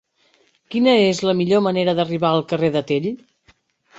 Quina 0.75 0.95
és 1.09 1.19
la 1.25 1.35
millor 1.41 1.61
manera 1.67 1.95
d'arribar 1.99 2.31
al 2.37 2.43
carrer 2.53 2.71
de 2.79 2.85
Tell? 2.93 3.07